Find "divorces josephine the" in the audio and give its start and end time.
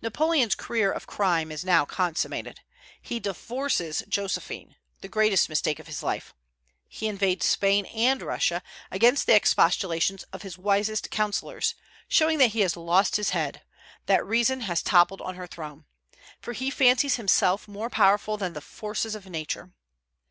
3.20-5.06